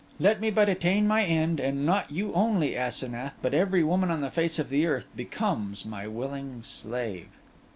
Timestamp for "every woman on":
3.53-4.21